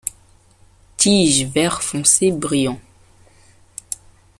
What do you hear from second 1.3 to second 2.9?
vert foncé brillant.